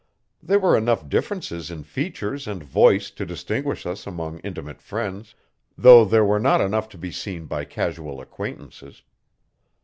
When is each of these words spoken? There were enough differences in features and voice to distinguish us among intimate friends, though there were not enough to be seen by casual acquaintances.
There 0.41 0.57
were 0.57 0.75
enough 0.75 1.07
differences 1.07 1.69
in 1.69 1.83
features 1.83 2.47
and 2.47 2.63
voice 2.63 3.11
to 3.11 3.23
distinguish 3.23 3.85
us 3.85 4.07
among 4.07 4.39
intimate 4.39 4.81
friends, 4.81 5.35
though 5.77 6.05
there 6.05 6.25
were 6.25 6.39
not 6.39 6.59
enough 6.59 6.89
to 6.89 6.97
be 6.97 7.11
seen 7.11 7.45
by 7.45 7.65
casual 7.65 8.19
acquaintances. 8.19 9.03